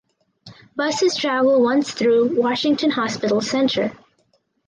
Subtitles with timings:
[0.75, 3.93] Buses travel once through Washington Hospital Center.